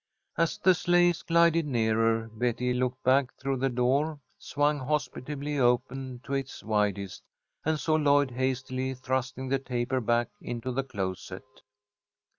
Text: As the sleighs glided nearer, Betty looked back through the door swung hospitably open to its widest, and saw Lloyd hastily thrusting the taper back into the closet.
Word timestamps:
As 0.35 0.57
the 0.57 0.73
sleighs 0.73 1.21
glided 1.21 1.67
nearer, 1.67 2.27
Betty 2.29 2.73
looked 2.73 3.03
back 3.03 3.31
through 3.35 3.57
the 3.57 3.69
door 3.69 4.19
swung 4.39 4.79
hospitably 4.79 5.59
open 5.59 6.21
to 6.23 6.33
its 6.33 6.63
widest, 6.63 7.21
and 7.63 7.79
saw 7.79 7.97
Lloyd 7.97 8.31
hastily 8.31 8.95
thrusting 8.95 9.49
the 9.49 9.59
taper 9.59 10.01
back 10.01 10.29
into 10.41 10.71
the 10.71 10.83
closet. 10.83 11.43